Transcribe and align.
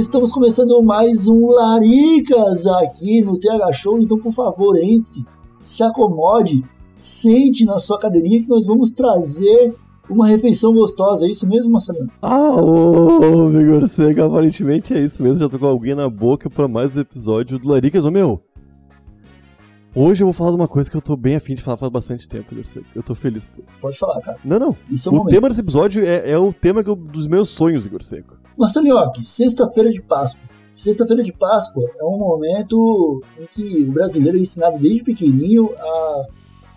estamos 0.00 0.32
começando 0.32 0.82
mais 0.82 1.28
um 1.28 1.46
Laricas 1.48 2.66
aqui 2.66 3.20
no 3.20 3.38
TH 3.38 3.70
Show, 3.74 3.98
então 4.00 4.18
por 4.18 4.32
favor 4.32 4.74
entre, 4.78 5.26
se 5.60 5.82
acomode, 5.82 6.64
sente 6.96 7.66
na 7.66 7.78
sua 7.78 7.98
cadeirinha 7.98 8.40
que 8.40 8.48
nós 8.48 8.66
vamos 8.66 8.92
trazer 8.92 9.74
uma 10.08 10.26
refeição 10.26 10.72
gostosa, 10.72 11.26
é 11.26 11.30
isso 11.30 11.46
mesmo, 11.46 11.72
Marcelo? 11.72 12.08
Ah, 12.22 12.56
ô, 12.56 13.50
Vigor 13.50 13.86
Seca, 13.86 14.24
aparentemente 14.24 14.94
é 14.94 15.04
isso 15.04 15.22
mesmo, 15.22 15.38
já 15.38 15.50
tô 15.50 15.58
com 15.58 15.66
alguém 15.66 15.94
na 15.94 16.08
boca 16.08 16.48
pra 16.48 16.66
mais 16.66 16.96
um 16.96 17.00
episódio 17.00 17.58
do 17.58 17.68
Laricas, 17.68 18.06
ô 18.06 18.10
meu. 18.10 18.40
Hoje 19.94 20.22
eu 20.22 20.26
vou 20.26 20.32
falar 20.32 20.50
de 20.50 20.56
uma 20.56 20.68
coisa 20.68 20.88
que 20.90 20.96
eu 20.96 21.00
tô 21.00 21.16
bem 21.16 21.34
afim 21.34 21.54
de 21.54 21.62
falar 21.62 21.76
faz 21.76 21.90
bastante 21.90 22.28
tempo, 22.28 22.54
Seca. 22.64 22.86
Eu 22.94 23.02
tô 23.02 23.14
feliz. 23.14 23.46
Por... 23.46 23.64
Pode 23.80 23.98
falar, 23.98 24.20
cara. 24.20 24.38
Não, 24.44 24.58
não. 24.58 24.76
Isso 24.88 25.08
é 25.08 25.12
o, 25.12 25.22
o 25.22 25.26
tema 25.26 25.48
desse 25.48 25.60
episódio 25.60 26.04
é, 26.04 26.30
é 26.30 26.38
o 26.38 26.52
tema 26.52 26.82
eu- 26.86 26.94
dos 26.94 27.26
meus 27.26 27.48
sonhos, 27.48 27.86
Igor 27.86 28.02
Seco. 28.02 28.36
Marcelinhoque, 28.56 29.24
sexta-feira 29.24 29.90
de 29.90 30.00
Páscoa. 30.02 30.48
Sexta-feira 30.76 31.22
de 31.22 31.32
Páscoa 31.32 31.84
é 31.98 32.04
um 32.04 32.18
momento 32.18 33.20
em 33.38 33.46
que 33.46 33.84
o 33.84 33.92
brasileiro 33.92 34.38
é 34.38 34.40
ensinado 34.40 34.78
desde 34.78 35.02
pequenininho 35.02 35.70
a, 35.76 36.24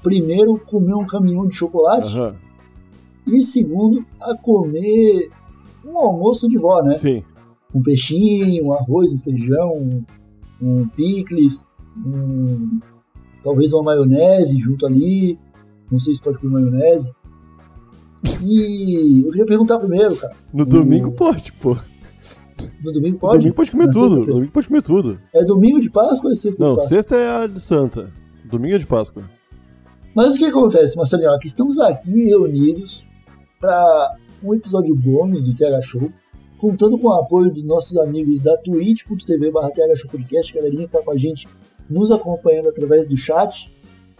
primeiro, 0.02 0.58
comer 0.66 0.96
um 0.96 1.06
caminhão 1.06 1.48
de 1.48 1.54
chocolate 1.56 2.08
Aham. 2.18 2.36
e, 3.28 3.42
segundo, 3.44 4.04
a 4.22 4.36
comer 4.36 5.30
um 5.86 5.98
almoço 6.00 6.50
de 6.50 6.58
vó, 6.58 6.82
né? 6.82 6.96
Sim. 6.96 7.24
Com 7.72 7.82
peixinho, 7.82 8.66
um 8.66 8.74
arroz, 8.74 9.14
um 9.14 9.18
feijão, 9.18 9.78
um, 9.78 10.04
um 10.62 10.88
picles, 10.90 11.70
um, 11.98 12.80
talvez 13.44 13.74
uma 13.74 13.84
maionese 13.84 14.58
junto 14.58 14.86
ali. 14.88 15.38
Não 15.92 15.98
sei 16.00 16.16
se 16.16 16.24
pode 16.24 16.40
comer 16.40 16.54
maionese. 16.54 17.12
E 18.42 19.24
eu 19.26 19.32
queria 19.32 19.46
perguntar 19.46 19.78
primeiro, 19.80 20.16
cara. 20.16 20.34
No 20.54 20.66
domingo 20.66 21.12
pode, 21.12 21.52
pô. 21.54 21.78
No 22.84 22.92
domingo 22.92 23.16
No 23.16 23.20
pode? 23.20 23.38
domingo 23.40 23.56
pode 23.56 23.72
comer 23.72 23.86
Na 23.88 23.92
tudo. 23.94 24.20
No 24.20 24.26
domingo 24.26 24.52
pode 24.52 24.68
comer 24.68 24.82
tudo. 24.82 25.20
É 25.36 25.44
domingo 25.44 25.80
de 25.80 25.90
Páscoa 25.92 26.28
ou 26.28 26.32
é 26.32 26.36
sexta 26.36 26.64
Não, 26.64 26.72
de 26.72 26.78
Páscoa? 26.78 26.96
sexta 26.96 27.16
é 27.16 27.30
a 27.44 27.48
de 27.48 27.60
Santa. 27.60 28.12
Domingo 28.50 28.76
é 28.76 28.78
de 28.78 28.88
Páscoa. 28.88 29.24
Mas 30.16 30.36
o 30.36 30.38
que 30.38 30.46
acontece, 30.46 30.96
Marcelinho? 30.96 31.38
Que 31.40 31.48
estamos 31.48 31.80
aqui 31.80 32.26
reunidos 32.26 33.06
para 33.60 34.16
um 34.44 34.54
episódio 34.54 34.96
bônus 34.96 35.42
do 35.44 35.54
TH 35.54 35.82
Show, 35.82 36.12
contando 36.60 36.98
com 37.00 37.08
o 37.08 37.14
apoio 37.14 37.52
dos 37.52 37.64
nossos 37.64 37.98
amigos 37.98 38.40
da 38.40 38.56
twitch.tv 38.58 39.52
barra 39.52 39.72
TH 39.72 39.96
Show 39.98 40.12
Podcast, 40.12 40.54
galerinha 40.54 40.86
que 40.86 40.92
tá 40.92 41.02
com 41.04 41.12
a 41.12 41.18
gente 41.18 41.48
nos 41.90 42.12
acompanhando 42.12 42.70
através 42.70 43.08
do 43.08 43.18
chat, 43.18 43.72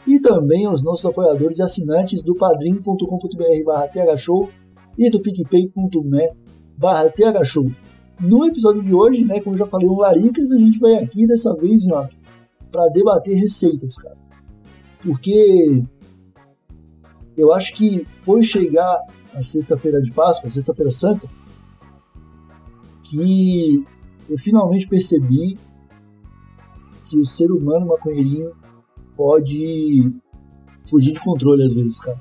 e 0.06 0.20
também 0.20 0.66
aos 0.66 0.84
nossos 0.84 1.06
apoiadores 1.06 1.60
e 1.60 1.64
assinantes 1.64 2.22
do 2.22 2.36
padrim.com.br 2.36 3.64
barra 3.66 3.88
TH 3.88 4.18
Show 4.18 4.50
e 4.98 5.10
do 5.10 5.22
picpay.me 5.22 6.32
barra 6.78 7.10
TH 7.10 7.46
Show. 7.46 7.72
No 8.20 8.46
episódio 8.46 8.84
de 8.84 8.94
hoje, 8.94 9.24
né, 9.26 9.40
como 9.40 9.58
já 9.58 9.66
falei, 9.66 9.88
um 9.88 9.98
Laricas, 9.98 10.52
a 10.52 10.58
gente 10.58 10.80
vai 10.80 10.96
aqui 10.96 11.26
dessa 11.26 11.56
vez, 11.56 11.86
Nhoque, 11.86 12.20
para 12.72 12.90
debater 12.90 13.36
receitas, 13.38 13.96
cara. 13.96 14.18
Porque 15.02 15.84
eu 17.36 17.54
acho 17.54 17.74
que 17.74 18.06
foi 18.12 18.42
chegar 18.42 19.02
a 19.34 19.42
sexta-feira 19.42 20.02
de 20.02 20.12
Páscoa, 20.12 20.50
sexta-feira 20.50 20.92
santa, 20.92 21.28
que 23.04 23.84
eu 24.30 24.38
finalmente 24.38 24.88
percebi 24.88 25.58
que 27.14 27.20
o 27.20 27.26
ser 27.26 27.52
humano 27.52 27.88
maconheirinho 27.88 28.52
pode 29.16 30.14
fugir 30.82 31.14
de 31.14 31.24
controle 31.24 31.64
às 31.64 31.76
vezes, 31.76 32.00
cara. 32.00 32.20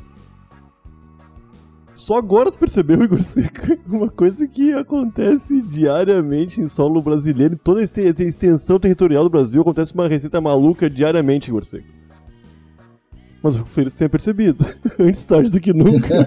Só 1.95 2.17
agora 2.17 2.51
tu 2.51 2.59
percebeu, 2.59 3.03
Igor 3.03 3.21
Seco, 3.21 3.79
uma 3.89 4.11
coisa 4.11 4.47
que 4.47 4.73
acontece 4.73 5.63
diariamente 5.63 6.61
em 6.61 6.69
solo 6.69 7.01
brasileiro, 7.01 7.55
em 7.55 7.57
toda 7.57 7.81
a 7.81 7.85
extensão 7.85 8.79
territorial 8.79 9.25
do 9.25 9.31
Brasil, 9.31 9.63
acontece 9.63 9.95
uma 9.95 10.09
receita 10.09 10.41
maluca 10.41 10.91
diariamente, 10.91 11.49
Igor 11.49 11.65
Seco. 11.65 11.89
Mas 13.43 13.55
eu 13.55 13.61
fico 13.61 13.71
feliz 13.71 13.95
que 13.95 13.99
tenha 13.99 14.11
percebido. 14.11 14.65
Antes 15.01 15.25
tarde 15.25 15.51
do 15.51 15.61
que 15.61 15.73
nunca. 15.73 16.09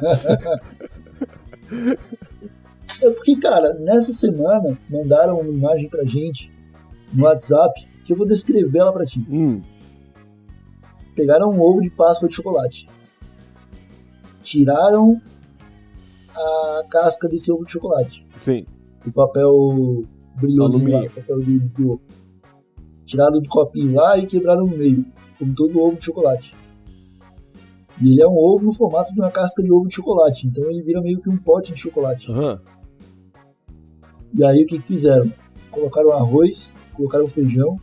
É 3.01 3.09
porque, 3.09 3.35
cara, 3.35 3.73
nessa 3.73 4.13
semana 4.13 4.77
mandaram 4.89 5.39
uma 5.39 5.51
imagem 5.51 5.89
pra 5.89 6.05
gente 6.05 6.49
no 7.11 7.25
WhatsApp 7.25 7.85
que 8.05 8.13
eu 8.13 8.17
vou 8.17 8.25
descrever 8.27 8.79
ela 8.79 8.93
pra 8.93 9.03
ti. 9.03 9.25
hum, 9.29 9.61
Pegaram 11.15 11.49
um 11.49 11.59
ovo 11.61 11.81
de 11.81 11.89
Páscoa 11.89 12.27
de 12.27 12.33
chocolate. 12.35 12.87
Tiraram 14.43 15.19
a 16.35 16.83
casca 16.89 17.27
desse 17.27 17.51
ovo 17.51 17.65
de 17.65 17.71
chocolate. 17.71 18.27
sim. 18.41 18.65
o 19.07 19.11
papel 19.11 19.51
brilhosinho 20.39 20.91
lá, 20.91 21.01
o 21.03 21.09
papel 21.09 21.39
do, 21.41 21.59
do 21.69 22.01
tirado 23.05 23.39
do 23.39 23.47
copinho 23.49 23.93
lá 23.95 24.17
e 24.17 24.25
quebraram 24.25 24.65
no 24.67 24.77
meio, 24.77 25.05
como 25.39 25.53
todo 25.55 25.79
ovo 25.79 25.95
de 25.97 26.03
chocolate. 26.05 26.55
E 28.01 28.11
ele 28.11 28.21
é 28.21 28.27
um 28.27 28.35
ovo 28.37 28.65
no 28.65 28.73
formato 28.73 29.13
de 29.13 29.21
uma 29.21 29.31
casca 29.31 29.63
de 29.63 29.71
ovo 29.71 29.87
de 29.87 29.95
chocolate, 29.95 30.47
então 30.47 30.69
ele 30.69 30.81
vira 30.83 31.01
meio 31.01 31.19
que 31.21 31.29
um 31.29 31.37
pote 31.37 31.71
de 31.71 31.79
chocolate. 31.79 32.29
Aham. 32.29 32.59
E 34.33 34.43
aí 34.43 34.63
o 34.63 34.65
que, 34.65 34.77
que 34.79 34.85
fizeram? 34.85 35.31
Colocaram 35.71 36.11
arroz, 36.11 36.75
colocaram 36.93 37.25
feijão 37.27 37.79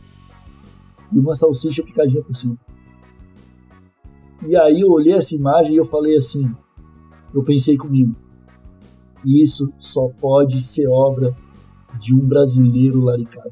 e 1.13 1.19
uma 1.19 1.35
salsicha 1.35 1.83
picadinha 1.83 2.23
por 2.23 2.33
cima. 2.33 2.57
E 4.41 4.55
aí 4.57 4.81
eu 4.81 4.89
olhei 4.89 5.13
essa 5.13 5.35
imagem 5.35 5.75
e 5.75 5.77
eu 5.77 5.85
falei 5.85 6.15
assim, 6.15 6.51
eu 7.33 7.43
pensei 7.43 7.77
comigo, 7.77 8.15
isso 9.23 9.73
só 9.79 10.09
pode 10.19 10.61
ser 10.61 10.87
obra 10.89 11.35
de 11.99 12.13
um 12.13 12.19
brasileiro 12.19 13.01
laricado. 13.01 13.51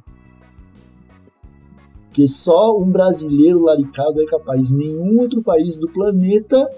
Porque 2.05 2.27
só 2.27 2.77
um 2.77 2.91
brasileiro 2.91 3.61
laricado 3.61 4.21
é 4.21 4.25
capaz, 4.25 4.71
nenhum 4.71 5.17
outro 5.19 5.41
país 5.41 5.77
do 5.77 5.87
planeta 5.87 6.69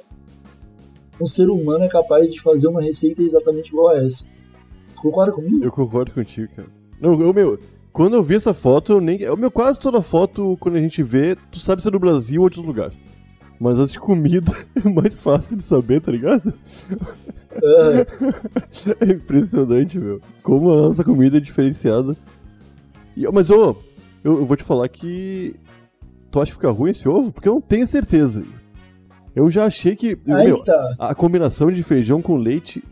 um 1.20 1.26
ser 1.26 1.50
humano 1.50 1.84
é 1.84 1.88
capaz 1.88 2.32
de 2.32 2.42
fazer 2.42 2.68
uma 2.68 2.82
receita 2.82 3.22
exatamente 3.22 3.70
igual 3.70 3.90
a 3.90 3.98
essa. 3.98 4.30
Concorda 4.96 5.32
comigo? 5.32 5.64
Eu 5.64 5.72
concordo 5.72 6.12
contigo, 6.12 6.52
cara. 6.56 6.68
Não, 7.00 7.20
eu, 7.22 7.34
meu, 7.34 7.60
quando 7.94 8.16
eu 8.16 8.24
vi 8.24 8.36
essa 8.36 8.56
foto, 8.56 8.94
eu 8.94 9.00
nem. 9.00 9.22
Eu, 9.22 9.38
meu, 9.38 9.52
quase 9.52 9.80
toda 9.80 10.02
foto, 10.02 10.58
quando 10.60 10.76
a 10.76 10.82
gente 10.82 11.04
vê, 11.04 11.38
tu 11.52 11.60
sabe 11.60 11.82
se 11.82 11.88
é 11.88 11.92
do 11.92 12.00
Brasil 12.00 12.42
ou 12.42 12.50
de 12.50 12.58
outro 12.58 12.68
lugar. 12.68 12.92
Mas 13.60 13.80
as 13.80 13.92
de 13.92 14.00
comida 14.00 14.52
é 14.84 14.90
mais 14.90 15.22
fácil 15.22 15.56
de 15.56 15.64
saber, 15.64 16.02
tá 16.02 16.12
ligado? 16.12 16.52
Ah, 17.56 18.06
É 19.00 19.12
impressionante, 19.12 20.00
meu. 20.00 20.20
Como 20.42 20.72
a 20.72 20.82
nossa 20.82 21.04
comida 21.04 21.38
é 21.38 21.40
diferenciada. 21.40 22.18
E, 23.16 23.30
mas, 23.32 23.52
ô, 23.52 23.78
eu, 24.24 24.40
eu 24.40 24.46
vou 24.46 24.58
te 24.58 24.64
falar 24.64 24.90
que. 24.90 25.56
Tu 26.32 26.42
acha 26.42 26.50
que 26.52 26.58
fica 26.58 26.72
ruim 26.72 26.90
esse 26.90 27.08
ovo? 27.08 27.32
Porque 27.32 27.48
eu 27.48 27.54
não 27.54 27.62
tenho 27.62 27.88
certeza. 27.88 28.44
Eu 29.36 29.52
já 29.52 29.66
achei 29.66 29.96
que. 29.96 30.18
aí 30.28 30.48
meu, 30.48 30.56
que 30.56 30.64
tá. 30.64 30.96
a 30.98 31.14
combinação 31.14 31.72
de 31.72 31.84
feijão 31.84 32.24
com 32.24 32.38
leite 32.38 32.84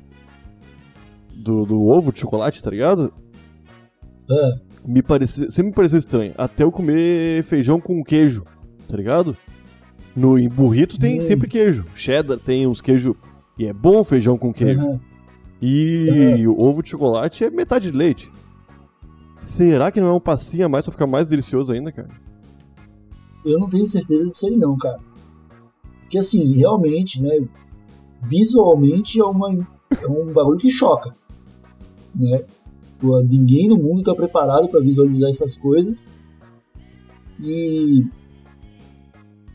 do, 1.34 1.66
do 1.66 1.88
ovo 1.88 2.14
de 2.14 2.20
chocolate, 2.20 2.62
tá 2.64 2.70
ligado? 2.70 3.12
Ah, 4.31 4.59
Me 4.88 5.02
pareceu, 5.03 5.52
sempre 5.52 5.69
me 5.69 5.75
pareceu 5.75 6.00
estranho. 6.00 6.34
Até 6.38 6.64
eu 6.64 6.72
comer 6.72 7.44
feijão 7.44 7.80
com 7.80 8.03
queijo, 8.03 8.44
tá 8.88 8.96
ligado? 8.97 9.36
No 10.16 10.38
em 10.40 10.50
burrito 10.50 10.97
tem 11.00 11.18
Hum. 11.18 11.22
sempre 11.22 11.47
queijo. 11.47 11.86
Cheddar 11.94 12.40
tem 12.40 12.66
uns 12.68 12.81
queijo. 12.81 13.16
E 13.58 13.66
é 13.66 13.74
bom 13.74 14.03
feijão 14.03 14.38
com 14.38 14.52
queijo. 14.53 14.80
aham. 14.81 15.00
E 15.62 16.47
o 16.47 16.59
ovo 16.59 16.81
de 16.81 16.90
chocolate 16.90 17.44
é 17.44 17.50
metade 17.52 17.91
de 17.91 17.97
leite. 17.97 18.32
Será 19.38 19.91
que 19.91 20.02
não 20.02 20.08
é 20.09 20.14
um 20.14 20.20
passinho 20.20 20.66
a 20.66 20.70
mais 20.70 20.85
pra 20.85 20.91
ficar 20.91 21.06
mais 21.08 21.28
delicioso 21.28 21.72
ainda, 21.72 21.91
cara? 21.91 22.09
Eu 23.46 23.59
não 23.59 23.70
tenho 23.70 23.85
certeza 23.85 24.28
disso 24.28 24.47
aí 24.47 24.56
não, 24.58 24.76
cara. 24.78 25.00
Porque 26.02 26.17
assim, 26.17 26.53
realmente, 26.56 27.22
né? 27.22 27.29
Visualmente 28.22 29.20
é, 29.20 29.23
uma, 29.23 29.52
é 29.52 30.08
um 30.08 30.32
bagulho 30.34 30.58
que 30.59 30.70
choca. 30.70 31.16
Né? 32.16 32.44
Pô, 33.02 33.20
Ninguém 33.24 33.68
no 33.68 33.78
mundo 33.78 34.03
tá 34.03 34.14
preparado 34.14 34.70
para 34.70 34.80
visualizar 34.80 35.30
essas 35.30 35.58
coisas. 35.58 36.08
E 37.40 38.06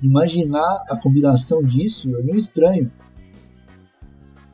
imaginar 0.02 0.84
a 0.90 1.00
combinação 1.00 1.62
disso 1.62 2.14
é 2.16 2.22
meio 2.22 2.36
estranho. 2.36 2.90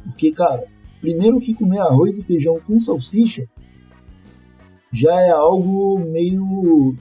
Porque, 0.04 0.30
cara, 0.30 0.62
primeiro 1.00 1.40
que 1.40 1.54
comer 1.54 1.80
arroz 1.80 2.18
e 2.18 2.22
feijão 2.22 2.60
com 2.60 2.78
salsicha 2.78 3.48
já 4.92 5.14
é 5.22 5.30
algo 5.30 5.98
meio 5.98 6.94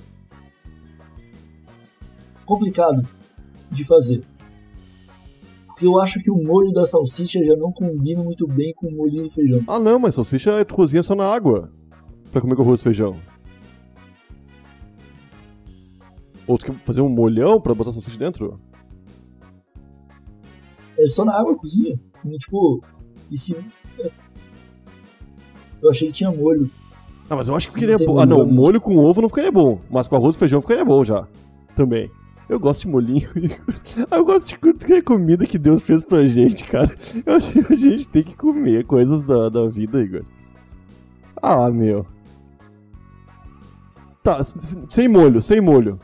complicado 2.45 3.05
de 3.69 3.83
fazer. 3.83 4.23
Porque 5.67 5.85
eu 5.85 5.99
acho 5.99 6.21
que 6.21 6.31
o 6.31 6.41
molho 6.41 6.71
da 6.71 6.85
salsicha 6.85 7.43
já 7.43 7.55
não 7.57 7.71
combina 7.71 8.23
muito 8.23 8.47
bem 8.47 8.73
com 8.75 8.87
o 8.87 8.95
molhinho 8.95 9.23
do 9.23 9.29
feijão. 9.29 9.61
Ah, 9.67 9.79
não, 9.79 9.99
mas 9.99 10.15
salsicha 10.15 10.63
tu 10.63 10.73
cozinha 10.73 11.03
só 11.03 11.15
na 11.15 11.25
água. 11.25 11.71
Pra 12.31 12.41
comer 12.41 12.55
com 12.55 12.61
arroz 12.61 12.79
e 12.79 12.83
feijão. 12.83 13.17
Ou 16.47 16.57
tu 16.57 16.65
quer 16.65 16.75
fazer 16.79 17.01
um 17.01 17.09
molhão 17.09 17.59
pra 17.59 17.73
botar 17.73 17.91
salsicha 17.91 18.17
dentro? 18.17 18.59
É 20.97 21.07
só 21.07 21.25
na 21.25 21.37
água 21.37 21.55
cozinha. 21.55 21.99
Tipo, 22.39 22.83
e 23.29 23.37
se. 23.37 23.65
Eu 25.81 25.89
achei 25.89 26.07
que 26.07 26.13
tinha 26.13 26.31
molho. 26.31 26.69
Ah, 27.29 27.35
mas 27.35 27.47
eu 27.47 27.55
acho 27.55 27.67
que 27.67 27.73
ficaria 27.73 27.97
bom. 27.97 28.19
Ah, 28.19 28.25
não, 28.25 28.45
molho, 28.45 28.79
com 28.79 28.97
ovo 28.97 29.21
não 29.21 29.29
ficaria 29.29 29.51
bom. 29.51 29.79
Mas 29.89 30.07
com 30.07 30.15
arroz 30.15 30.35
e 30.35 30.39
feijão 30.39 30.61
ficaria 30.61 30.85
bom 30.85 31.03
já. 31.03 31.27
Também. 31.75 32.11
Eu 32.49 32.59
gosto 32.59 32.81
de 32.81 32.87
molinho. 32.89 33.29
Ah, 34.11 34.17
eu 34.17 34.25
gosto 34.25 34.57
de 34.57 35.01
comida 35.01 35.45
que 35.45 35.57
Deus 35.57 35.83
fez 35.83 36.05
pra 36.05 36.25
gente, 36.25 36.63
cara. 36.65 36.93
Eu 37.25 37.35
acho 37.35 37.51
que 37.51 37.73
a 37.73 37.75
gente 37.75 38.07
tem 38.07 38.23
que 38.23 38.35
comer 38.35 38.85
coisas 38.85 39.25
da, 39.25 39.49
da 39.49 39.67
vida, 39.67 40.01
Igor. 40.01 40.23
Ah, 41.41 41.69
meu. 41.71 42.05
Tá, 44.23 44.43
sem 44.43 45.07
molho, 45.07 45.41
sem 45.41 45.59
molho. 45.59 45.99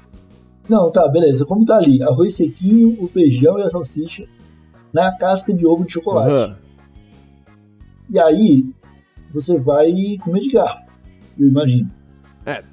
Não, 0.68 0.92
tá, 0.92 1.08
beleza. 1.10 1.46
Como 1.46 1.64
tá 1.64 1.78
ali? 1.78 2.02
Arroz 2.04 2.36
sequinho, 2.36 3.02
o 3.02 3.08
feijão 3.08 3.58
e 3.60 3.64
a 3.64 3.70
salsicha 3.70 4.28
na 4.94 5.16
casca 5.18 5.54
de 5.54 5.66
ovo 5.66 5.86
de 5.86 5.94
chocolate. 5.94 6.32
Aham. 6.32 6.58
E 8.10 8.20
aí, 8.20 8.66
você 9.32 9.58
vai 9.60 9.92
comer 10.24 10.40
de 10.40 10.50
garfo, 10.50 10.92
eu 11.38 11.48
imagino. 11.48 11.92
É. 12.46 12.64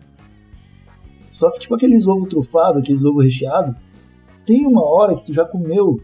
Só 1.31 1.51
que, 1.51 1.59
tipo, 1.59 1.75
aqueles 1.75 2.07
ovos 2.07 2.29
trufados, 2.29 2.81
aqueles 2.81 3.05
ovos 3.05 3.25
recheados, 3.25 3.77
tem 4.47 4.67
uma 4.67 4.85
hora 4.85 5.17
que 5.17 5.25
tu 5.25 5.33
já 5.33 5.45
comeu, 5.45 6.01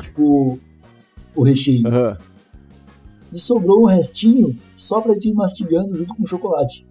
tipo, 0.00 0.58
o 1.34 1.42
recheio. 1.42 1.86
Aham. 1.86 2.18
E 3.32 3.38
sobrou 3.38 3.82
um 3.82 3.86
restinho 3.86 4.58
só 4.74 5.00
pra 5.00 5.14
ir 5.14 5.32
mastigando 5.32 5.94
junto 5.94 6.14
com 6.14 6.22
o 6.22 6.26
chocolate. 6.26 6.86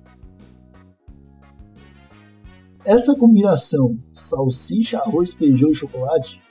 Essa 2.91 3.15
combinação 3.15 3.99
salsicha, 4.11 4.97
arroz, 4.97 5.33
feijão 5.33 5.69
e 5.69 5.75
chocolate 5.75 6.41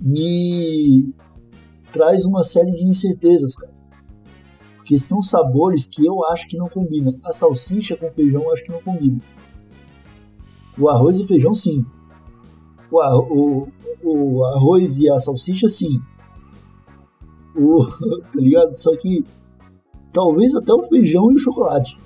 me 0.00 1.12
traz 1.92 2.24
uma 2.26 2.42
série 2.44 2.70
de 2.70 2.84
incertezas, 2.86 3.56
cara. 3.56 3.74
Porque 4.76 4.98
são 5.00 5.20
sabores 5.20 5.86
que 5.86 6.06
eu 6.06 6.24
acho 6.26 6.46
que 6.46 6.56
não 6.56 6.68
combinam. 6.68 7.18
A 7.24 7.32
salsicha 7.32 7.96
com 7.96 8.08
feijão 8.08 8.42
eu 8.42 8.52
acho 8.52 8.62
que 8.62 8.70
não 8.70 8.80
combina. 8.80 9.20
O 10.78 10.88
arroz 10.88 11.18
e 11.18 11.22
o 11.22 11.26
feijão, 11.26 11.52
sim. 11.52 11.84
O, 12.90 13.00
o- 13.02 13.68
o 14.04 14.44
arroz 14.44 14.98
e 15.00 15.10
a 15.10 15.18
salsicha, 15.18 15.68
sim. 15.68 16.00
O, 17.56 17.84
tá 18.30 18.38
ligado? 18.40 18.74
Só 18.78 18.94
que 18.96 19.24
talvez 20.12 20.54
até 20.54 20.72
o 20.72 20.82
feijão 20.82 21.32
e 21.32 21.34
o 21.34 21.38
chocolate. 21.38 21.98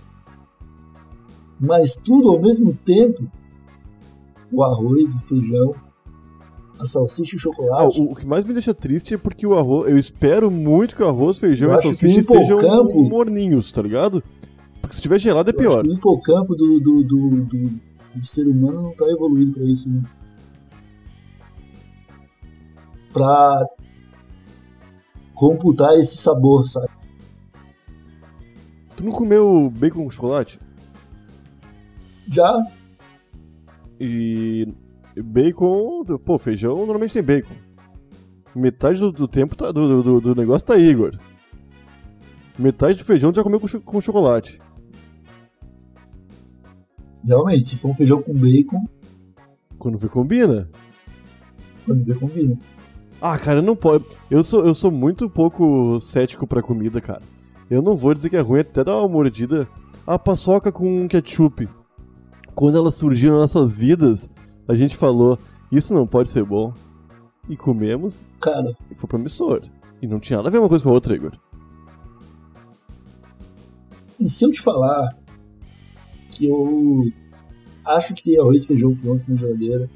Mas 1.60 1.96
tudo 1.96 2.30
ao 2.30 2.40
mesmo 2.40 2.72
tempo. 2.74 3.30
O 4.52 4.64
arroz, 4.64 5.14
o 5.14 5.20
feijão, 5.20 5.74
a 6.80 6.86
salsicha 6.86 7.36
e 7.36 7.36
o 7.36 7.38
Ah, 7.38 7.42
chocolate. 7.42 8.00
o, 8.00 8.10
o 8.10 8.16
que 8.16 8.26
mais 8.26 8.44
me 8.44 8.52
deixa 8.52 8.74
triste 8.74 9.14
é 9.14 9.18
porque 9.18 9.46
o 9.46 9.54
arroz. 9.56 9.88
Eu 9.90 9.98
espero 9.98 10.50
muito 10.50 10.96
que 10.96 11.02
o 11.02 11.06
arroz, 11.08 11.38
feijão 11.38 11.70
e 11.70 11.74
a 11.74 11.78
salsicha 11.78 12.18
estejam 12.20 12.58
hipocampo- 12.58 13.04
morninhos, 13.04 13.70
tá 13.70 13.80
ligado? 13.82 14.22
Porque 14.80 14.96
se 14.96 15.02
tiver 15.02 15.18
gelado 15.20 15.50
é 15.50 15.52
pior. 15.52 15.82
que 15.82 15.88
o 15.90 15.94
hipocampo 15.94 16.56
do, 16.56 16.80
do, 16.80 17.04
do, 17.04 17.30
do, 17.44 17.68
do 18.14 18.24
ser 18.26 18.48
humano 18.48 18.82
não 18.82 18.92
tá 18.96 19.04
evoluído 19.08 19.52
pra 19.52 19.62
isso, 19.64 19.88
né? 19.90 20.02
Pra 23.12 23.66
computar 25.34 25.94
esse 25.94 26.16
sabor, 26.16 26.66
sabe? 26.66 26.88
Tu 28.96 29.04
não 29.04 29.12
comeu 29.12 29.72
bacon 29.74 30.04
com 30.04 30.10
chocolate? 30.10 30.58
Já, 32.30 32.56
E 33.98 34.72
bacon, 35.22 36.04
pô, 36.24 36.38
feijão 36.38 36.76
normalmente 36.78 37.12
tem 37.12 37.22
bacon. 37.22 37.54
Metade 38.54 38.98
do, 39.00 39.12
do 39.12 39.28
tempo 39.28 39.54
tá, 39.56 39.70
do, 39.72 40.02
do, 40.02 40.20
do 40.20 40.34
negócio 40.34 40.66
tá 40.66 40.74
aí, 40.74 40.88
Igor. 40.88 41.18
Metade 42.58 42.98
do 42.98 43.04
feijão 43.04 43.32
tu 43.32 43.36
já 43.36 43.42
comeu 43.42 43.60
com, 43.60 43.66
cho- 43.68 43.80
com 43.80 44.00
chocolate. 44.00 44.60
realmente, 47.24 47.66
se 47.66 47.76
for 47.76 47.90
um 47.90 47.94
feijão 47.94 48.22
com 48.22 48.32
bacon, 48.34 48.84
Quando 49.78 49.98
vê, 49.98 50.08
combina. 50.08 50.68
quando 51.84 52.04
vê, 52.04 52.14
combina. 52.14 52.58
Ah, 53.20 53.38
cara, 53.38 53.60
não 53.60 53.76
pode. 53.76 54.04
Eu 54.30 54.42
sou, 54.42 54.64
eu 54.64 54.74
sou 54.74 54.90
muito 54.90 55.28
pouco 55.28 56.00
cético 56.00 56.46
pra 56.46 56.62
comida, 56.62 57.00
cara. 57.00 57.20
Eu 57.68 57.82
não 57.82 57.94
vou 57.94 58.14
dizer 58.14 58.30
que 58.30 58.36
é 58.36 58.40
ruim 58.40 58.60
até 58.60 58.82
dar 58.82 58.96
uma 58.98 59.08
mordida. 59.08 59.68
A 60.06 60.18
paçoca 60.18 60.72
com 60.72 61.06
ketchup. 61.06 61.68
Quando 62.60 62.76
elas 62.76 62.94
surgiram 62.96 63.38
nas 63.38 63.54
nossas 63.54 63.74
vidas, 63.74 64.28
a 64.68 64.74
gente 64.74 64.94
falou: 64.94 65.38
Isso 65.72 65.94
não 65.94 66.06
pode 66.06 66.28
ser 66.28 66.44
bom. 66.44 66.74
E 67.48 67.56
comemos 67.56 68.22
Cara, 68.38 68.70
e 68.90 68.94
foi 68.94 69.08
promissor. 69.08 69.62
E 70.02 70.06
não 70.06 70.20
tinha 70.20 70.36
nada 70.36 70.50
a 70.50 70.52
ver 70.52 70.58
uma 70.58 70.68
coisa 70.68 70.84
com 70.84 70.90
a 70.90 70.92
outra, 70.92 71.16
Igor. 71.16 71.32
e 74.20 74.28
se 74.28 74.44
eu 74.44 74.50
te 74.52 74.60
falar 74.60 75.16
que 76.30 76.44
eu 76.50 77.10
acho 77.86 78.14
que 78.14 78.22
tem 78.22 78.38
arroz 78.38 78.64
e 78.64 78.66
feijão 78.66 78.94
pronto 78.94 79.24
na 79.26 79.36
geladeira, 79.36 79.88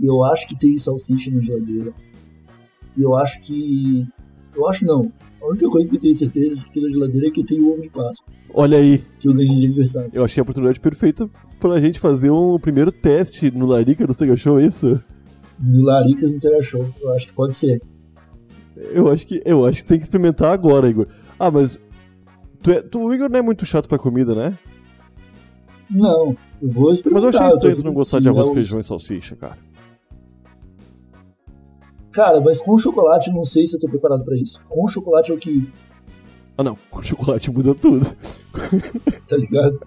e 0.00 0.10
eu 0.10 0.24
acho 0.24 0.48
que 0.48 0.58
tem 0.58 0.76
salsicha 0.76 1.30
na 1.30 1.40
geladeira, 1.40 1.94
e 2.96 3.02
eu 3.04 3.14
acho 3.14 3.40
que. 3.40 4.04
Eu 4.52 4.68
acho 4.68 4.84
não. 4.84 5.12
A 5.40 5.46
única 5.46 5.68
coisa 5.70 5.88
que 5.88 5.96
eu 5.96 6.00
tenho 6.00 6.14
certeza 6.16 6.56
de 6.56 6.64
que 6.64 6.72
tem 6.72 6.82
na 6.82 6.90
geladeira 6.90 7.28
é 7.28 7.30
que 7.30 7.44
tem 7.44 7.60
o 7.60 7.72
ovo 7.72 7.82
de 7.82 7.90
Páscoa, 7.90 8.34
Olha 8.52 8.78
aí, 8.78 8.98
que 9.20 9.28
eu 9.28 9.32
ganhei 9.32 9.58
de 9.60 9.66
aniversário. 9.66 10.10
eu 10.12 10.24
achei 10.24 10.40
a 10.40 10.42
oportunidade 10.42 10.80
perfeita 10.80 11.30
pra 11.68 11.80
gente 11.80 12.00
fazer 12.00 12.30
um 12.30 12.58
primeiro 12.58 12.90
teste 12.90 13.50
no 13.50 13.66
Larica 13.66 14.06
do 14.06 14.12
Sega 14.12 14.36
Show, 14.36 14.58
é 14.58 14.66
isso? 14.66 15.00
No 15.58 15.84
Laricas 15.84 16.32
no 16.34 16.40
Terra 16.40 16.60
Show. 16.62 16.92
Eu 17.00 17.12
acho 17.12 17.28
que 17.28 17.34
pode 17.34 17.54
ser. 17.54 17.80
Eu 18.76 19.08
acho 19.08 19.26
que 19.26 19.40
eu 19.44 19.64
acho 19.64 19.82
que 19.82 19.86
tem 19.86 19.98
que 19.98 20.04
experimentar 20.04 20.52
agora, 20.52 20.88
Igor. 20.88 21.06
Ah, 21.38 21.50
mas 21.50 21.78
tu, 22.62 22.70
é, 22.72 22.82
tu 22.82 23.00
o 23.00 23.14
Igor 23.14 23.30
não 23.30 23.38
é 23.38 23.42
muito 23.42 23.64
chato 23.64 23.86
pra 23.88 23.98
comida, 23.98 24.34
né? 24.34 24.58
Não, 25.88 26.36
eu 26.60 26.68
vou 26.70 26.88
Mas 26.88 26.88
eu 26.88 26.92
experimentar. 26.94 27.42
achei 27.42 27.54
estranho 27.54 27.74
aqui 27.76 27.84
não 27.84 27.94
gostar 27.94 28.20
de 28.20 28.28
arroz, 28.28 28.48
feijão 28.50 28.78
é 28.78 28.80
e 28.80 28.84
salsicha, 28.84 29.36
cara. 29.36 29.58
Cara, 32.10 32.40
mas 32.40 32.60
com 32.60 32.76
chocolate 32.76 33.28
eu 33.28 33.34
não 33.34 33.44
sei 33.44 33.66
se 33.66 33.76
eu 33.76 33.80
tô 33.80 33.88
preparado 33.88 34.24
pra 34.24 34.36
isso. 34.36 34.62
Com 34.68 34.86
chocolate 34.88 35.30
é 35.30 35.34
o 35.34 35.38
que. 35.38 35.70
Ah 36.56 36.62
não, 36.62 36.76
com 36.90 37.02
chocolate 37.02 37.50
muda 37.50 37.74
tudo. 37.74 38.06
Tá 39.26 39.36
ligado? 39.36 39.78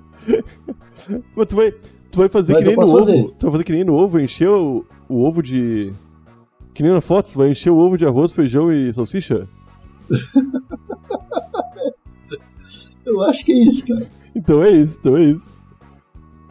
Mas 1.36 1.46
tu 1.48 1.56
vai, 1.56 1.72
tu 1.72 2.18
vai 2.18 2.28
fazer 2.30 2.54
Mas 2.54 2.64
que 2.64 2.70
nem 2.70 2.76
no 2.76 2.82
posso 2.82 2.96
ovo. 2.96 3.06
fazer. 3.06 3.24
Tu 3.38 3.42
vai 3.44 3.52
fazer 3.52 3.64
que 3.64 3.72
nem 3.72 3.84
no 3.84 3.94
ovo, 3.94 4.20
encher 4.20 4.50
o, 4.50 4.84
o 5.08 5.24
ovo 5.24 5.44
de. 5.44 5.94
Que 6.74 6.82
nem 6.84 6.92
na 6.92 7.02
foto, 7.02 7.32
tu 7.32 7.38
vai 7.38 7.52
encher 7.52 7.70
o 7.70 7.78
ovo 7.78 7.98
de 7.98 8.06
arroz, 8.06 8.34
feijão 8.34 8.72
e 8.72 8.92
salsicha? 8.94 9.48
Eu 13.06 13.22
acho 13.22 13.46
que 13.46 13.52
é 13.52 13.56
isso, 13.58 13.86
cara. 13.88 14.10
Então 14.36 14.64
é 14.64 14.72
isso, 14.72 14.98
então 15.00 15.16
é 15.16 15.24
isso. 15.26 15.54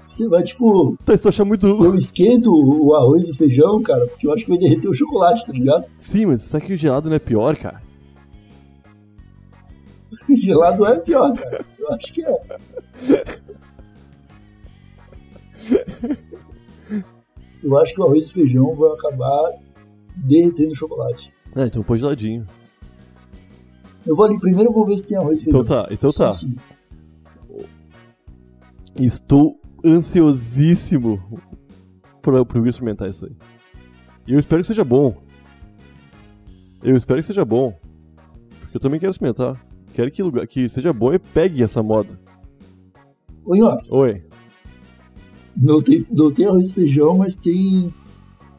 Você 0.06 0.28
vai, 0.28 0.42
tipo, 0.42 0.96
Tá, 1.04 1.16
tu 1.18 1.28
achar 1.28 1.44
muito. 1.44 1.66
eu 1.66 1.94
esquento 1.94 2.52
o 2.54 2.94
arroz 2.94 3.26
e 3.26 3.32
o 3.32 3.34
feijão, 3.34 3.82
cara, 3.82 4.06
porque 4.06 4.26
eu 4.26 4.32
acho 4.32 4.44
que 4.44 4.50
vai 4.50 4.58
derreter 4.58 4.88
o 4.88 4.94
chocolate, 4.94 5.44
tá 5.46 5.52
ligado? 5.52 5.84
Sim, 5.98 6.26
mas 6.26 6.42
sabe 6.42 6.66
que 6.66 6.74
o 6.74 6.76
gelado 6.78 7.08
não 7.08 7.16
é 7.16 7.18
pior, 7.18 7.56
cara? 7.56 7.82
Gelado 10.30 10.86
é 10.86 10.98
pior, 10.98 11.34
cara. 11.34 11.64
Eu 11.78 11.88
acho 11.94 12.12
que 12.12 12.24
é. 12.24 13.40
Eu 17.62 17.78
acho 17.78 17.94
que 17.94 18.00
o 18.00 18.04
arroz 18.04 18.28
e 18.28 18.32
feijão 18.32 18.74
vão 18.74 18.92
acabar 18.92 19.52
derretendo 20.16 20.70
o 20.70 20.74
chocolate. 20.76 21.32
Ah, 21.54 21.66
então 21.66 21.82
põe 21.82 21.98
geladinho. 21.98 22.46
Eu 24.06 24.14
vou 24.14 24.26
ali, 24.26 24.38
primeiro 24.38 24.70
vou 24.70 24.84
ver 24.84 24.98
se 24.98 25.08
tem 25.08 25.18
arroz 25.18 25.40
e 25.40 25.44
feijão. 25.44 25.62
Então 25.62 25.82
tá, 25.82 25.88
então 25.92 26.10
Só 26.12 26.24
tá. 26.24 26.30
assim. 26.30 26.56
Estou 29.00 29.58
ansiosíssimo 29.84 31.40
pra 32.22 32.36
eu 32.38 32.66
experimentar 32.66 33.08
isso 33.08 33.26
aí. 33.26 33.36
E 34.26 34.32
eu 34.32 34.38
espero 34.38 34.62
que 34.62 34.68
seja 34.68 34.84
bom. 34.84 35.16
Eu 36.82 36.96
espero 36.96 37.20
que 37.20 37.26
seja 37.26 37.44
bom. 37.44 37.78
Porque 38.60 38.76
eu 38.76 38.80
também 38.80 39.00
quero 39.00 39.10
experimentar. 39.10 39.60
Quero 39.94 40.10
que, 40.10 40.22
lugar, 40.22 40.46
que 40.46 40.68
seja 40.68 40.92
bom 40.92 41.12
e 41.12 41.18
pegue 41.20 41.62
essa 41.62 41.80
moda. 41.82 42.18
Ô, 43.44 43.54
Nhoque, 43.54 43.94
Oi. 43.94 44.24
não 45.56 45.80
tem, 45.80 46.04
não 46.10 46.32
tem 46.32 46.46
arroz 46.46 46.70
e 46.70 46.74
feijão, 46.74 47.18
mas 47.18 47.36
tem 47.36 47.94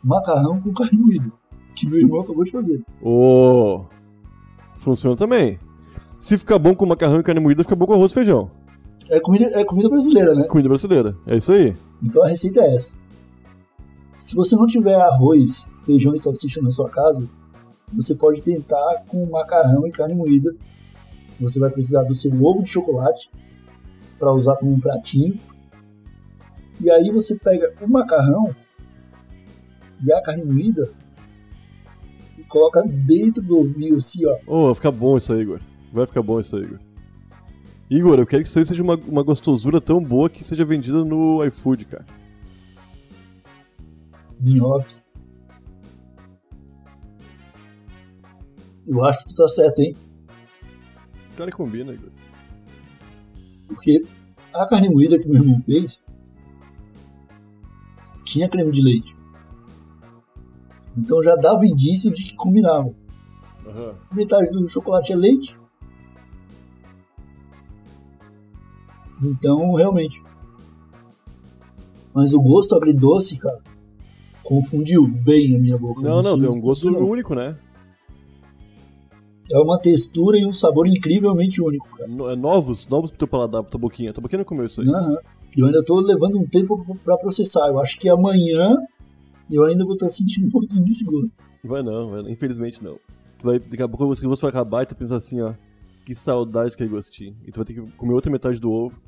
macarrão 0.01 0.61
com 0.61 0.73
carne 0.73 0.97
moída. 0.97 1.31
Que 1.75 1.87
meu 1.87 1.99
irmão 1.99 2.21
acabou 2.21 2.45
de 2.45 2.51
fazer. 2.51 2.81
Ô. 3.01 3.83
Funciona 4.77 5.17
também. 5.17 5.59
Se 6.19 6.37
ficar 6.37 6.57
bom 6.57 6.73
com 6.73 6.85
macarrão 6.85 7.19
e 7.19 7.23
carne 7.23 7.41
moída, 7.41 7.63
fica 7.63 7.75
bom 7.75 7.85
com 7.85 7.93
arroz 7.93 8.11
e 8.11 8.15
feijão. 8.15 8.49
É 9.09 9.19
comida, 9.19 9.45
é 9.59 9.65
comida 9.65 9.89
brasileira, 9.89 10.33
né? 10.33 10.47
Comida 10.47 10.69
brasileira. 10.69 11.17
É 11.27 11.35
isso 11.35 11.51
aí. 11.51 11.75
Então 12.01 12.23
a 12.23 12.29
receita 12.29 12.61
é 12.61 12.75
essa. 12.75 13.03
Se 14.17 14.35
você 14.35 14.55
não 14.55 14.65
tiver 14.65 14.95
arroz, 14.95 15.75
feijão 15.85 16.15
e 16.15 16.19
salsicha 16.19 16.61
na 16.61 16.69
sua 16.69 16.89
casa, 16.89 17.27
você 17.91 18.15
pode 18.15 18.41
tentar 18.41 19.03
com 19.07 19.25
macarrão 19.25 19.85
e 19.85 19.91
carne 19.91 20.15
moída. 20.15 20.55
Você 21.39 21.59
vai 21.59 21.69
precisar 21.69 22.03
do 22.03 22.15
seu 22.15 22.31
ovo 22.43 22.63
de 22.63 22.69
chocolate 22.69 23.29
para 24.17 24.33
usar 24.33 24.55
como 24.57 24.73
um 24.73 24.79
pratinho. 24.79 25.37
E 26.79 26.89
aí 26.89 27.11
você 27.11 27.37
pega 27.37 27.73
o 27.81 27.87
macarrão 27.87 28.55
e 30.05 30.11
a 30.11 30.21
carne 30.21 30.45
moída 30.45 30.91
e 32.37 32.43
coloca 32.43 32.83
dentro 32.83 33.41
do 33.41 33.59
ovinho 33.59 33.95
assim, 33.97 34.25
ó. 34.25 34.37
Ô, 34.45 34.65
vai 34.65 34.75
ficar 34.75 34.91
bom 34.91 35.17
isso 35.17 35.33
aí, 35.33 35.41
Igor. 35.41 35.61
Vai 35.93 36.05
ficar 36.05 36.21
bom 36.21 36.39
isso 36.39 36.55
aí, 36.55 36.63
Igor. 36.63 36.79
Igor, 37.89 38.19
eu 38.19 38.25
quero 38.25 38.41
que 38.41 38.49
isso 38.49 38.59
aí 38.59 38.65
seja 38.65 38.83
uma, 38.83 38.95
uma 38.95 39.23
gostosura 39.23 39.79
tão 39.79 40.03
boa 40.03 40.29
que 40.29 40.43
seja 40.43 40.65
vendida 40.65 41.05
no 41.05 41.43
iFood, 41.45 41.85
cara. 41.85 42.05
Nhoque. 44.39 45.05
Eu 48.87 49.03
acho 49.03 49.19
que 49.19 49.27
tu 49.27 49.35
tá 49.35 49.47
certo, 49.47 49.79
hein? 49.79 49.95
Cara, 51.35 51.51
combina, 51.51 51.93
Igor. 51.93 52.09
Porque 53.67 54.05
a 54.53 54.65
carne 54.65 54.89
moída 54.89 55.17
que 55.17 55.27
meu 55.27 55.41
irmão 55.41 55.57
fez 55.59 56.05
tinha 58.23 58.49
creme 58.49 58.71
de 58.71 58.81
leite. 58.81 59.15
Então 60.97 61.21
já 61.21 61.35
dava 61.35 61.65
indício 61.65 62.13
de 62.13 62.23
que 62.23 62.35
combinava. 62.35 62.93
Aham. 63.67 63.95
Metade 64.13 64.49
do 64.51 64.67
chocolate 64.67 65.11
é 65.11 65.15
leite. 65.15 65.57
Então, 69.21 69.73
realmente. 69.73 70.21
Mas 72.13 72.33
o 72.33 72.41
gosto 72.41 72.75
agridoce, 72.75 73.37
cara, 73.37 73.61
confundiu 74.43 75.05
bem 75.07 75.55
a 75.55 75.59
minha 75.59 75.77
boca. 75.77 76.01
Não, 76.01 76.15
não, 76.15 76.23
sei 76.23 76.39
tem 76.39 76.49
o 76.49 76.53
um 76.53 76.61
gosto 76.61 76.89
não. 76.89 77.01
único, 77.01 77.35
né? 77.35 77.57
É 79.51 79.57
uma 79.59 79.79
textura 79.79 80.37
e 80.39 80.45
um 80.45 80.51
sabor 80.51 80.87
incrivelmente 80.87 81.61
único, 81.61 81.87
cara. 81.97 82.09
No- 82.09 82.29
é 82.29 82.35
novos, 82.35 82.87
novos 82.87 83.11
pro 83.11 83.19
teu 83.19 83.27
paladar, 83.27 83.61
pra 83.61 83.71
tua 83.71 83.79
boquinha. 83.79 84.11
Tua 84.13 84.21
boquinha 84.21 84.39
não 84.39 84.45
comeu 84.45 84.65
isso 84.65 84.81
aí. 84.81 84.87
Aham. 84.87 85.15
Eu 85.57 85.67
ainda 85.67 85.83
tô 85.85 85.99
levando 86.01 86.37
um 86.39 86.45
tempo 86.45 86.97
pra 87.03 87.15
processar. 87.17 87.67
Eu 87.67 87.79
acho 87.79 87.97
que 87.99 88.09
amanhã 88.09 88.75
eu 89.49 89.63
ainda 89.63 89.85
vou 89.85 89.93
estar 89.93 90.09
sentindo 90.09 90.47
um 90.47 90.49
pouquinho 90.49 90.83
desse 90.83 91.03
gosto. 91.05 91.41
Vai 91.63 91.81
não, 91.83 92.09
vai 92.09 92.23
não. 92.23 92.29
Infelizmente 92.29 92.83
não. 92.83 92.95
Tu 93.39 93.43
vai, 93.45 93.59
daqui 93.59 93.81
a 93.83 93.87
pouco 93.87 94.05
gosto 94.07 94.41
vai 94.41 94.49
acabar 94.49 94.83
e 94.83 94.85
tu 94.87 94.95
pensa 94.95 95.15
assim, 95.15 95.39
ó. 95.41 95.53
Que 96.05 96.13
saudade 96.13 96.73
aquele 96.73 96.89
gostinho. 96.89 97.35
E 97.45 97.51
tu 97.51 97.57
vai 97.57 97.65
ter 97.65 97.73
que 97.73 97.81
comer 97.97 98.13
outra 98.13 98.31
metade 98.31 98.59
do 98.59 98.69
ovo. 98.71 98.99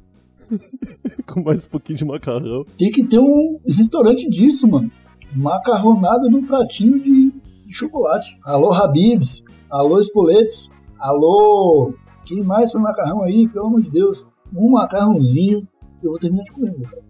Com 1.27 1.43
mais 1.43 1.65
um 1.65 1.69
pouquinho 1.69 1.97
de 1.97 2.05
macarrão. 2.05 2.65
Tem 2.77 2.89
que 2.91 3.03
ter 3.05 3.19
um 3.19 3.59
restaurante 3.75 4.29
disso, 4.29 4.67
mano. 4.67 4.89
Macarronada 5.35 6.29
num 6.29 6.45
pratinho 6.45 6.99
de, 7.01 7.31
de 7.65 7.73
chocolate. 7.73 8.37
Alô, 8.43 8.71
Habibs. 8.73 9.43
Alô, 9.69 9.99
Espoletos. 9.99 10.71
Alô. 10.97 11.93
Quem 12.25 12.41
mais 12.43 12.71
foi 12.71 12.81
macarrão 12.81 13.21
aí? 13.23 13.47
Pelo 13.49 13.67
amor 13.67 13.81
de 13.81 13.89
Deus. 13.89 14.25
Um 14.55 14.71
macarrãozinho. 14.71 15.67
Eu 16.01 16.11
vou 16.11 16.19
terminar 16.19 16.43
de 16.43 16.51
comer, 16.51 16.71
meu 16.77 16.87
cara. 16.87 17.03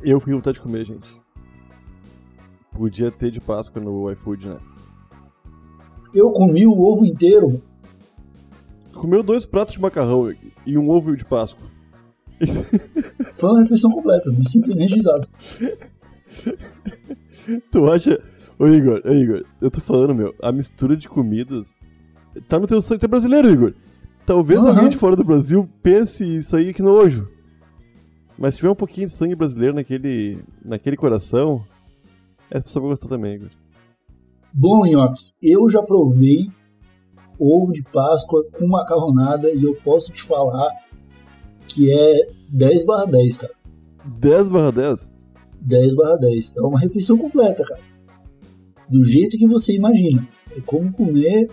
Eu 0.00 0.18
fiquei 0.18 0.32
com 0.32 0.38
vontade 0.38 0.54
de 0.56 0.62
comer, 0.62 0.84
gente. 0.86 1.20
Podia 2.72 3.10
ter 3.10 3.30
de 3.30 3.40
Páscoa 3.40 3.82
no 3.82 4.10
iFood, 4.10 4.48
né? 4.48 4.58
Eu 6.14 6.30
comi 6.32 6.66
o 6.66 6.72
ovo 6.72 7.04
inteiro, 7.04 7.48
mano. 7.48 7.62
Tu 8.92 8.98
comeu 8.98 9.22
dois 9.22 9.46
pratos 9.46 9.74
de 9.74 9.80
macarrão 9.80 10.34
e 10.66 10.78
um 10.78 10.88
ovo 10.90 11.16
de 11.16 11.24
Páscoa. 11.24 11.66
Foi 13.34 13.50
uma 13.50 13.60
refeição 13.60 13.90
completa. 13.90 14.30
Me 14.30 14.48
sinto 14.48 14.72
energizado. 14.72 15.28
Tu 17.70 17.90
acha. 17.90 18.22
Ô 18.58 18.66
Igor, 18.66 19.02
ô 19.04 19.12
Igor, 19.12 19.44
eu 19.60 19.70
tô 19.70 19.80
falando, 19.80 20.14
meu, 20.14 20.34
a 20.42 20.52
mistura 20.52 20.96
de 20.96 21.08
comidas 21.08 21.74
tá 22.48 22.58
no 22.58 22.66
teu 22.66 22.80
sangue. 22.80 23.00
Tu 23.00 23.04
é 23.06 23.08
brasileiro, 23.08 23.48
Igor. 23.48 23.74
Talvez 24.24 24.60
Aham. 24.60 24.68
alguém 24.70 24.88
de 24.88 24.96
fora 24.96 25.16
do 25.16 25.24
Brasil 25.24 25.68
pense 25.82 26.24
isso 26.24 26.54
aí 26.54 26.72
que 26.72 26.82
nojo. 26.82 27.28
Mas 28.38 28.54
se 28.54 28.58
tiver 28.58 28.70
um 28.70 28.76
pouquinho 28.76 29.06
de 29.06 29.12
sangue 29.12 29.34
brasileiro 29.34 29.74
naquele, 29.74 30.42
naquele 30.64 30.96
coração, 30.96 31.64
essa 32.50 32.64
pessoa 32.64 32.82
vai 32.82 32.90
gostar 32.90 33.08
também, 33.08 33.34
Igor. 33.34 33.50
Bom, 34.52 34.84
Nhoque, 34.86 35.32
eu 35.42 35.68
já 35.70 35.82
provei 35.82 36.50
ovo 37.38 37.72
de 37.72 37.82
Páscoa 37.84 38.44
com 38.52 38.66
macarronada 38.68 39.50
e 39.50 39.62
eu 39.64 39.74
posso 39.76 40.12
te 40.12 40.22
falar 40.22 40.70
que 41.66 41.90
é 41.90 42.30
10 42.50 42.84
barra 42.84 43.06
10, 43.06 43.38
cara. 43.38 43.52
10 44.04 44.50
barra 44.50 44.70
10? 44.70 45.12
10 45.60 45.94
barra 45.94 46.16
10. 46.18 46.56
É 46.56 46.60
uma 46.62 46.78
refeição 46.78 47.16
completa, 47.16 47.64
cara. 47.64 47.80
Do 48.90 49.02
jeito 49.04 49.36
que 49.38 49.46
você 49.46 49.74
imagina. 49.74 50.26
É 50.56 50.60
como 50.60 50.92
comer 50.92 51.50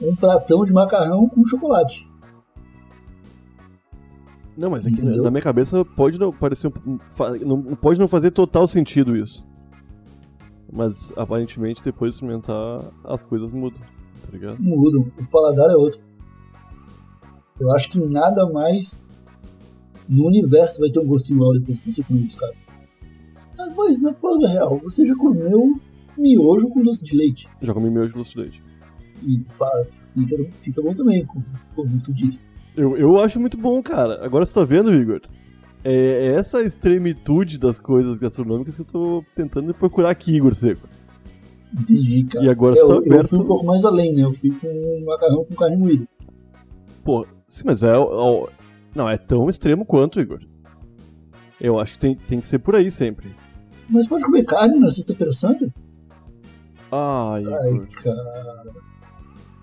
um 0.00 0.14
pratão 0.14 0.62
de 0.64 0.72
macarrão 0.72 1.28
com 1.28 1.44
chocolate. 1.44 2.06
Não, 4.56 4.70
mas 4.70 4.86
é 4.86 4.90
que 4.90 4.96
Entendeu? 4.96 5.22
na 5.22 5.30
minha 5.30 5.42
cabeça 5.42 5.84
pode 5.84 6.18
não 6.18 6.32
parecer. 6.32 6.68
um- 6.68 6.98
Não, 7.46 7.62
pode 7.76 8.00
não 8.00 8.08
fazer 8.08 8.30
total 8.30 8.66
sentido 8.66 9.14
isso. 9.16 9.44
Mas 10.72 11.12
aparentemente 11.16 11.82
depois 11.84 12.10
de 12.12 12.16
experimentar 12.16 12.82
as 13.04 13.24
coisas 13.24 13.52
mudam, 13.52 13.78
tá 14.22 14.28
ligado? 14.32 14.58
Mudam. 14.60 15.10
O 15.18 15.26
paladar 15.26 15.70
é 15.70 15.74
outro. 15.76 16.00
Eu 17.60 17.70
acho 17.72 17.88
que 17.90 18.00
nada 18.00 18.46
mais 18.50 19.08
no 20.08 20.26
universo 20.26 20.80
vai 20.80 20.90
ter 20.90 21.00
um 21.00 21.06
gosto 21.06 21.32
igual 21.32 21.52
depois 21.52 21.78
que 21.78 21.90
você 21.92 22.02
comer 22.02 22.20
isso, 22.24 22.38
cara. 22.38 22.52
Ah, 23.58 23.70
Mas 23.76 24.02
na 24.02 24.12
falando 24.12 24.46
real, 24.46 24.80
você 24.82 25.06
já 25.06 25.14
comeu 25.16 25.80
miojo 26.16 26.68
com 26.68 26.82
doce 26.82 27.04
de 27.04 27.16
leite. 27.16 27.48
Já 27.62 27.72
comi 27.74 27.90
miojo 27.90 28.08
de 28.12 28.18
doce 28.18 28.30
de 28.30 28.40
leite. 28.40 28.62
E 29.22 29.38
fica, 30.14 30.36
fica 30.52 30.82
bom 30.82 30.92
também, 30.92 31.24
como, 31.24 31.44
como 31.74 32.00
tu 32.00 32.12
disse. 32.12 32.50
Eu, 32.76 32.96
eu 32.96 33.18
acho 33.18 33.40
muito 33.40 33.56
bom, 33.56 33.82
cara. 33.82 34.24
Agora 34.24 34.44
você 34.44 34.54
tá 34.54 34.64
vendo, 34.64 34.92
Igor? 34.92 35.20
É, 35.82 35.92
é 35.92 36.26
essa 36.34 36.62
extremitude 36.62 37.58
das 37.58 37.78
coisas 37.78 38.18
gastronômicas 38.18 38.76
que 38.76 38.82
eu 38.82 38.86
tô 38.86 39.24
tentando 39.34 39.72
procurar 39.72 40.10
aqui, 40.10 40.36
Igor 40.36 40.54
Seco. 40.54 40.86
Entendi, 41.72 42.24
cara. 42.24 42.44
E 42.44 42.48
agora 42.48 42.74
É, 42.74 42.78
você 42.78 42.86
tá 42.86 43.08
eu, 43.08 43.16
eu 43.16 43.24
fui 43.24 43.38
um 43.38 43.44
pouco 43.44 43.64
mais 43.66 43.84
além, 43.84 44.14
né? 44.14 44.22
Eu 44.22 44.32
fui 44.32 44.50
com 44.50 44.68
um 44.68 45.04
macarrão 45.04 45.44
com 45.44 45.54
carne 45.54 45.76
moída. 45.76 46.06
Pô, 47.02 47.26
sim, 47.46 47.62
mas 47.64 47.82
é. 47.82 47.96
ó, 47.96 48.48
Não, 48.94 49.08
é 49.08 49.16
tão 49.16 49.48
extremo 49.48 49.84
quanto, 49.84 50.20
Igor. 50.20 50.40
Eu 51.60 51.78
acho 51.78 51.94
que 51.94 51.98
tem, 52.00 52.14
tem 52.14 52.40
que 52.40 52.46
ser 52.46 52.58
por 52.58 52.76
aí 52.76 52.90
sempre. 52.90 53.34
Mas 53.88 54.06
pode 54.06 54.24
comer 54.24 54.44
carne 54.44 54.78
na 54.78 54.90
Sexta-feira 54.90 55.32
Santa? 55.32 55.72
Ai, 56.90 57.42
Ai, 57.46 57.86
cara. 58.02 58.86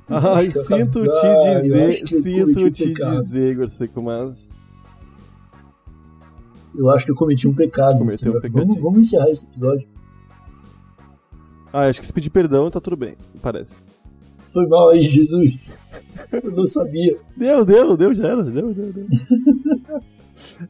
Ai, 0.09 0.51
sinto 0.51 1.03
te 1.03 1.61
dizer, 1.61 2.07
sinto 2.07 2.59
um 2.67 2.71
te 2.71 2.87
pecado. 2.89 3.21
dizer, 3.21 3.51
Igor 3.51 3.69
Seco, 3.69 4.01
mas. 4.01 4.53
Eu 6.75 6.89
acho 6.89 7.05
que 7.05 7.11
eu 7.11 7.15
cometi 7.15 7.47
um 7.47 7.53
pecado. 7.53 7.99
Cometeu 7.99 8.33
um 8.33 8.49
vamos, 8.49 8.81
vamos 8.81 9.07
encerrar 9.07 9.29
esse 9.29 9.45
episódio. 9.45 9.87
Ah, 11.71 11.87
acho 11.87 12.01
que 12.01 12.07
se 12.07 12.13
pedir 12.13 12.29
perdão 12.29 12.69
tá 12.69 12.79
tudo 12.79 12.97
bem, 12.97 13.15
parece. 13.41 13.77
Foi 14.47 14.67
mal 14.67 14.89
aí, 14.89 15.07
Jesus. 15.07 15.77
Eu 16.31 16.51
não 16.51 16.65
sabia. 16.65 17.17
Deu, 17.35 17.65
deu, 17.65 17.97
deu, 17.97 18.13
já 18.13 18.27
era, 18.27 18.43
deu, 18.43 18.73
deu, 18.73 18.93
deu. 18.93 19.03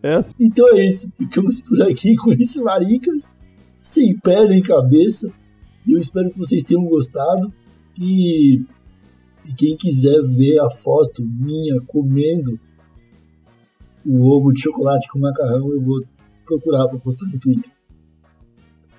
É 0.01 0.15
assim. 0.15 0.33
Então 0.39 0.67
é 0.75 0.86
isso. 0.86 1.12
Ficamos 1.17 1.62
por 1.62 1.81
aqui 1.83 2.15
com 2.15 2.31
esse 2.33 2.60
Laricas, 2.62 3.38
sem 3.84 4.18
pé 4.18 4.48
nem 4.48 4.62
cabeça. 4.62 5.32
E 5.86 5.92
eu 5.92 6.00
espero 6.00 6.32
que 6.32 6.40
vocês 6.40 6.63
tenham 6.63 6.86
gostado. 6.86 7.54
E, 8.00 8.62
e 9.46 9.54
quem 9.56 9.75
quiser 9.75 10.20
ver 10.36 10.60
a 10.60 10.70
foto 10.70 11.22
minha 11.22 11.80
comendo 11.86 12.58
o 14.06 14.36
ovo 14.36 14.54
de 14.54 14.62
chocolate 14.62 15.08
com 15.10 15.20
macarrão, 15.20 15.72
eu 15.72 15.82
vou 15.82 16.02
procurar 16.46 16.88
para 16.88 17.00
postar 17.00 17.28
no 17.28 17.40
Twitter. 17.40 17.72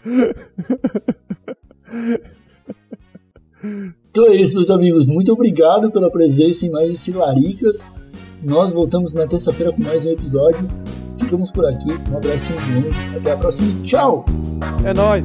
Então 4.11 4.29
é 4.29 4.37
isso, 4.37 4.57
meus 4.57 4.71
amigos. 4.71 5.09
Muito 5.09 5.33
obrigado 5.33 5.91
pela 5.91 6.11
presença 6.11 6.67
em 6.67 6.71
mais 6.71 6.91
esse 6.91 7.13
Laricas. 7.13 7.89
Nós 8.43 8.73
voltamos 8.73 9.15
na 9.15 9.27
terça-feira 9.27 9.73
com 9.73 9.83
mais 9.83 10.05
um 10.05 10.11
episódio. 10.11 10.69
Ficamos 11.19 11.51
por 11.51 11.65
aqui. 11.67 11.93
Um 12.11 12.17
abracinho 12.17 12.61
de 12.61 12.73
longe. 12.75 13.17
Até 13.17 13.33
a 13.33 13.37
próxima 13.37 13.83
tchau! 13.83 14.25
É 14.85 14.93
nóis! 14.93 15.25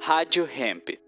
Rádio 0.00 0.46
Hemp. 0.46 1.03